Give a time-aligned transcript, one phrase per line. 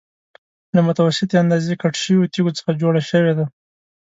[0.75, 3.45] له متوسطې اندازې کټ شویو تېږو څخه جوړه شوې ده.